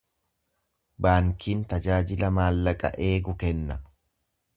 [1.05, 3.77] Baankiin tajaajila maallaqa eegu kenna.